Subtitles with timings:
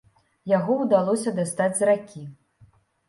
[0.51, 2.23] Яго ўдалося дастаць з ракі.